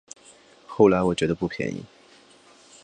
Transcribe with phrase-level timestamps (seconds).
[0.65, 1.85] 后来我觉得不便宜